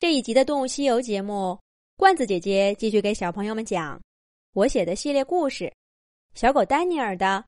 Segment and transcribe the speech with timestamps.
[0.00, 1.60] 这一集的《动物西游》节目，
[1.94, 4.00] 罐子姐姐继续给小朋友们讲
[4.54, 5.64] 我写的系列故事
[6.32, 7.44] 《小狗丹尼尔》的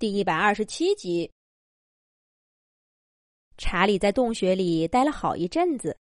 [0.00, 1.30] 第一百二十七集。
[3.56, 5.96] 查理在洞穴里待了好一阵子，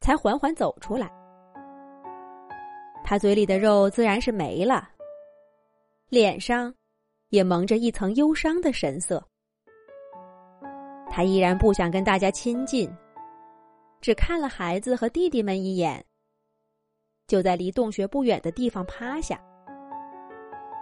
[0.00, 1.10] 才缓缓走出来。
[3.02, 4.88] 他嘴里的肉自然是没了，
[6.08, 6.72] 脸上
[7.30, 9.20] 也蒙着一层忧伤的神色。
[11.10, 12.88] 他依然不想跟大家亲近。
[14.04, 16.04] 只看了孩子和弟弟们一眼，
[17.26, 19.40] 就在离洞穴不远的地方趴下，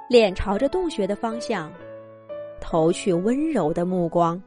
[0.08, 1.72] 脸朝着洞穴的方向，
[2.60, 4.42] 投去温柔的目光。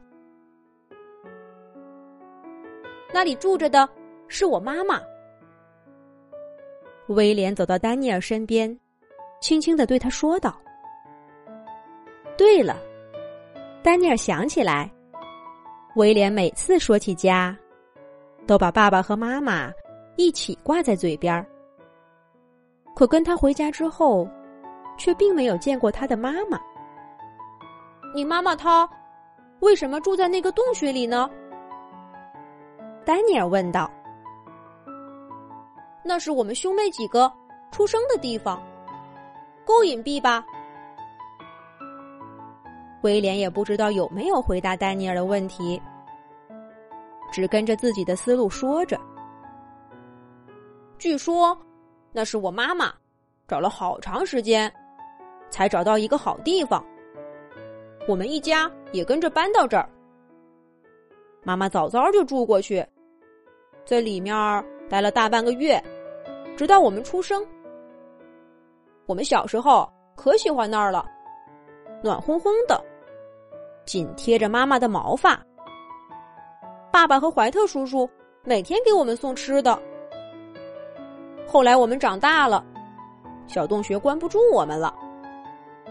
[3.14, 3.88] 那里住着的
[4.28, 5.00] 是我妈妈。
[7.08, 8.78] 威廉走到丹尼尔身边，
[9.40, 10.54] 轻轻的对他说道
[12.36, 12.78] ：“对了。”
[13.82, 14.92] 丹尼尔想起来，
[15.94, 17.56] 威廉每次说起家。
[18.46, 19.72] 都把爸爸和妈妈
[20.16, 21.44] 一起挂在嘴边儿，
[22.94, 24.28] 可跟他回家之后，
[24.96, 26.58] 却并没有见过他的妈妈。
[28.14, 28.88] 你妈妈她
[29.60, 31.28] 为什么住在那个洞穴里呢？
[33.04, 33.90] 丹尼尔问道。
[36.02, 37.30] 那是我们兄妹几个
[37.72, 38.62] 出生的地方，
[39.64, 40.46] 够隐蔽吧？
[43.02, 45.82] 威廉也不知道有没有回答丹尼尔的问题。
[47.36, 48.98] 只跟着自己的思路说着。
[50.96, 51.54] 据说，
[52.10, 52.90] 那是我妈妈
[53.46, 54.72] 找了好长时间，
[55.50, 56.82] 才找到一个好地方。
[58.08, 59.86] 我们一家也跟着搬到这儿。
[61.42, 62.82] 妈妈早早就住过去，
[63.84, 64.34] 在里面
[64.88, 65.78] 待了大半个月，
[66.56, 67.46] 直到我们出生。
[69.04, 71.04] 我们小时候可喜欢那儿了，
[72.02, 72.82] 暖烘烘的，
[73.84, 75.38] 紧贴着妈妈的毛发。
[76.90, 78.08] 爸爸和怀特叔叔
[78.42, 79.78] 每天给我们送吃的。
[81.46, 82.64] 后来我们长大了，
[83.46, 84.94] 小洞穴关不住我们了，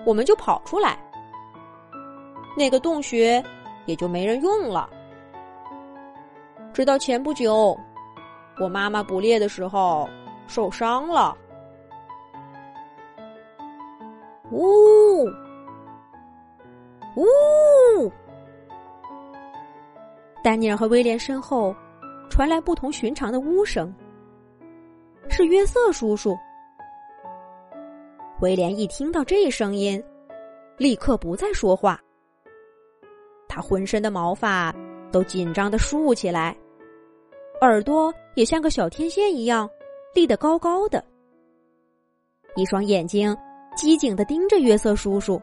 [0.06, 0.98] 我们就跑出来，
[2.58, 3.44] 那个洞穴
[3.86, 4.90] 也就没人用了。
[6.74, 7.80] 直到前不久，
[8.60, 10.10] 我妈妈捕猎的时候
[10.48, 11.38] 受伤了。
[14.52, 15.24] 呜，
[17.16, 17.26] 呜。
[20.46, 21.76] 丹尼尔和威廉身后
[22.30, 23.92] 传来不同寻常的呜声，
[25.28, 26.38] 是约瑟叔叔。
[28.42, 30.00] 威廉一听到这声音，
[30.78, 32.00] 立刻不再说话。
[33.48, 34.72] 他浑身的毛发
[35.12, 36.56] 都紧张的竖起来，
[37.62, 39.68] 耳朵也像个小天线一样
[40.14, 41.04] 立得高高的，
[42.56, 43.36] 一双眼睛
[43.76, 45.42] 机警的盯着约瑟叔叔。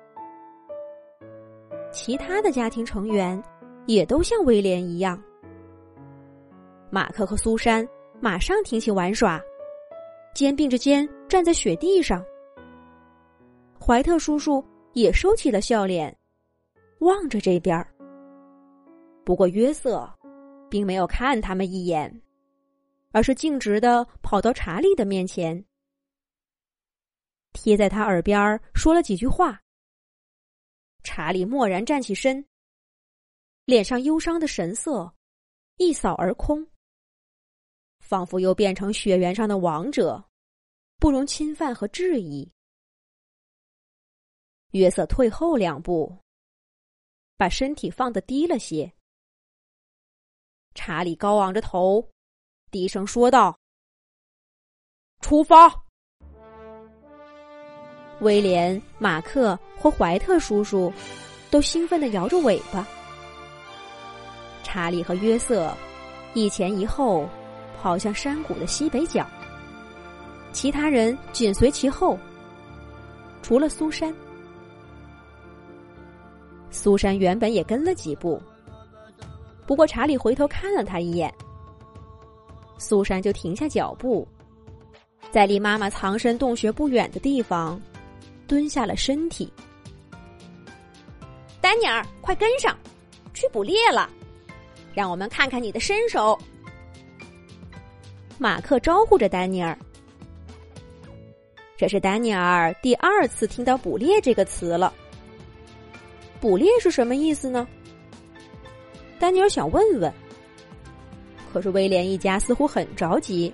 [1.90, 3.42] 其他的家庭成员。
[3.87, 5.20] 也都像威廉一样，
[6.91, 7.87] 马克和苏珊
[8.20, 9.41] 马上停起玩耍，
[10.34, 12.25] 肩并着肩站在雪地上。
[13.81, 16.16] 怀特叔叔也收起了笑脸，
[17.00, 17.93] 望着这边儿。
[19.25, 20.09] 不过约瑟
[20.70, 22.22] 并没有看他们一眼，
[23.10, 25.64] 而是径直的跑到查理的面前，
[27.53, 29.60] 贴在他耳边说了几句话。
[31.03, 32.44] 查理蓦然站起身。
[33.65, 35.15] 脸上忧伤的神色
[35.77, 36.67] 一扫而空，
[38.00, 40.23] 仿佛又变成雪原上的王者，
[40.99, 42.50] 不容侵犯和质疑。
[44.73, 46.17] 约瑟退后两步，
[47.37, 48.93] 把身体放得低了些。
[50.75, 52.11] 查理高昂着头，
[52.71, 53.56] 低声说道
[55.21, 55.84] ：“出发！”
[58.23, 60.93] 威廉、马克和怀特叔叔
[61.50, 62.87] 都兴奋的摇着尾巴。
[64.72, 65.71] 查理和约瑟
[66.33, 67.28] 一前一后
[67.78, 69.27] 跑向山谷的西北角，
[70.50, 72.19] 其他人紧随其后，
[73.43, 74.15] 除了苏珊。
[76.71, 78.41] 苏珊原本也跟了几步，
[79.66, 81.31] 不过查理回头看了他一眼，
[82.78, 84.27] 苏珊就停下脚步，
[85.31, 87.79] 在离妈妈藏身洞穴不远的地方
[88.46, 89.52] 蹲下了身体。
[91.61, 92.75] 丹尼尔，快跟上，
[93.35, 94.08] 去捕猎了。
[94.94, 96.39] 让我们看看你的身手。
[98.39, 99.77] 马克招呼着丹尼尔。
[101.77, 104.93] 这是丹尼尔第二次听到“捕猎”这个词了。
[106.41, 107.67] 捕猎是什么意思呢？
[109.19, 110.12] 丹尼尔想问问。
[111.53, 113.53] 可是威廉一家似乎很着急，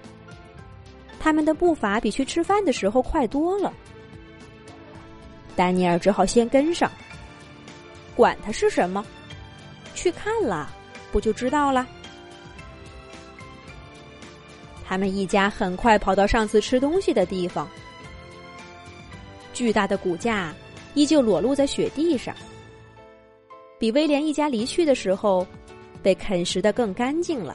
[1.19, 3.73] 他们的步伐比去吃饭的时候快多了。
[5.57, 6.91] 丹尼尔只好先跟上。
[8.15, 9.05] 管他是什么，
[9.95, 10.71] 去看了。
[11.13, 11.87] 不就知道了。
[14.87, 17.69] 他们一家很快跑到上次吃东西的地方，
[19.53, 20.55] 巨大的骨架
[20.95, 22.35] 依旧裸露在雪地上，
[23.79, 25.47] 比威廉一家离去的时候
[26.03, 27.55] 被啃食的更干净了，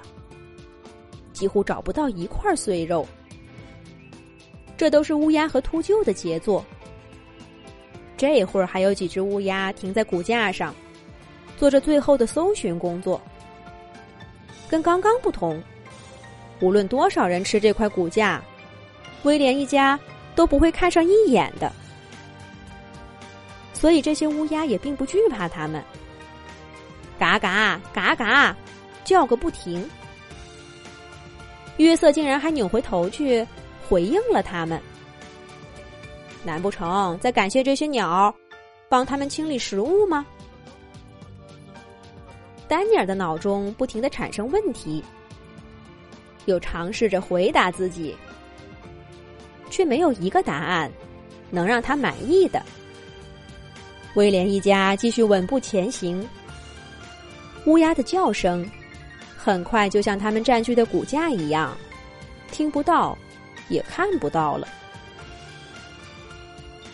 [1.31, 3.03] 几乎找不到一块碎肉。
[4.77, 6.63] 这都是乌鸦和秃鹫的杰作。
[8.15, 10.73] 这会儿还有几只乌鸦停在骨架上，
[11.57, 13.19] 做着最后的搜寻工作。
[14.73, 15.61] 跟刚刚不同，
[16.59, 18.41] 无论多少人吃这块骨架，
[19.21, 19.99] 威廉一家
[20.33, 21.71] 都不会看上一眼的。
[23.71, 25.83] 所以这些乌鸦也并不惧怕他们，
[27.19, 28.57] 嘎嘎嘎嘎，
[29.03, 29.87] 叫个不停。
[31.77, 33.47] 约瑟竟然还扭回头去
[33.87, 34.81] 回应了他们。
[36.43, 38.33] 难不成在感谢这些鸟，
[38.89, 40.25] 帮他们清理食物吗？
[42.73, 45.03] 丹尼尔的脑中不停的产生问题，
[46.45, 48.17] 又尝试着回答自己，
[49.69, 50.91] 却没有一个答案
[51.51, 52.59] 能让他满意的。
[54.15, 56.27] 威廉一家继续稳步前行，
[57.67, 58.67] 乌鸦的叫声
[59.37, 61.77] 很快就像他们占据的骨架一样，
[62.51, 63.15] 听不到，
[63.69, 64.67] 也看不到了。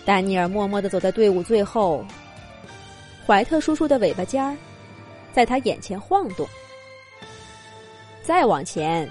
[0.04, 2.04] 丹尼尔默默的走在队伍最后，
[3.26, 4.58] 怀特叔叔的尾巴尖儿
[5.31, 6.48] 在他眼前晃动。
[8.22, 9.10] 再往前，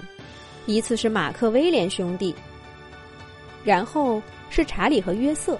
[0.65, 2.33] 依次是马克、威廉兄弟，
[3.63, 5.59] 然后是查理和约瑟。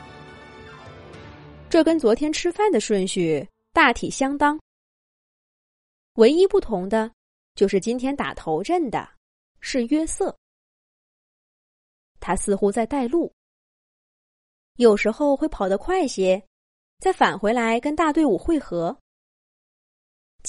[1.69, 4.59] 这跟昨天吃饭的顺序大体相当，
[6.13, 7.11] 唯一不同的
[7.53, 9.07] 就是今天打头阵的
[9.59, 10.35] 是约瑟，
[12.19, 13.31] 他似乎在带路。
[14.77, 16.41] 有时候会跑得快些，
[16.99, 18.97] 再返回来跟大队伍汇合。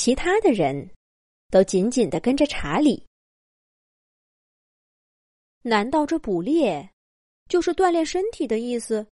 [0.03, 0.91] 其他的人
[1.51, 3.07] 都紧紧的跟着查理。
[5.61, 6.91] 难道这捕猎
[7.51, 9.07] 就是锻炼身体的意思？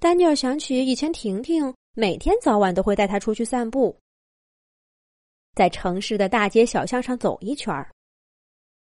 [0.00, 3.94] 丹尼尔想起以前婷婷每天早晚都会带他出去散步，
[5.52, 7.92] 在城市的大街小巷上走一圈儿。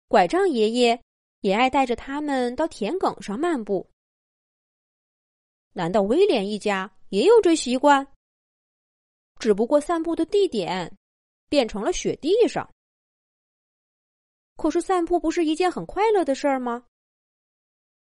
[0.08, 0.98] 拐杖爷爷
[1.42, 3.86] 也爱带着他们到田埂上漫步。
[5.74, 8.08] 难道威廉一家也有这习惯？
[9.42, 10.96] 只不过散步的地点
[11.50, 12.70] 变成了雪地上。
[14.56, 16.86] 可是散步不是一件很快乐的事儿吗？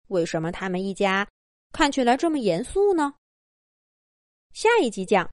[0.07, 1.27] 为什么他们一家
[1.73, 3.15] 看起来这么严肃呢？
[4.53, 5.29] 下一集讲。